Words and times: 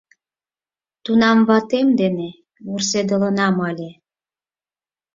—Тунам 1.03 1.39
ватем 1.47 1.87
дене 2.01 2.29
вурседылынам 2.65 3.55
ыле. 3.69 3.91